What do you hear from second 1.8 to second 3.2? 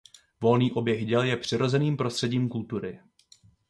prostředím kultury.